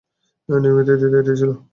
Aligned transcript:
নিয়তিতে 0.49 0.93
এটাই 1.09 1.35
ছিল। 1.39 1.49